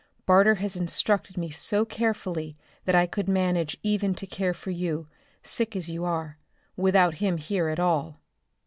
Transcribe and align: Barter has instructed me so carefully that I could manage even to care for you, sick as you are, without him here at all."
Barter 0.25 0.55
has 0.55 0.75
instructed 0.75 1.37
me 1.37 1.51
so 1.51 1.85
carefully 1.85 2.57
that 2.85 2.95
I 2.95 3.05
could 3.05 3.29
manage 3.29 3.77
even 3.83 4.15
to 4.15 4.25
care 4.25 4.55
for 4.55 4.71
you, 4.71 5.07
sick 5.43 5.75
as 5.75 5.91
you 5.91 6.05
are, 6.05 6.39
without 6.75 7.17
him 7.19 7.37
here 7.37 7.67
at 7.69 7.79
all." 7.79 8.19